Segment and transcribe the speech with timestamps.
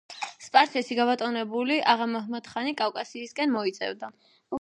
[0.43, 4.11] სპარსეთში გაბატონებული აღა–მაჰმად–ხანი, კავკასიისკენ მოიწევდა.